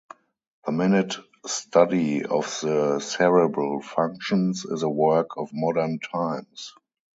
The 0.65 0.71
minute 0.71 1.15
study 1.45 2.25
of 2.25 2.45
the 2.63 2.97
cerebral 2.99 3.83
functions 3.83 4.65
is 4.65 4.81
a 4.81 4.89
work 4.89 5.37
of 5.37 5.51
modern 5.53 5.99
times. 5.99 6.73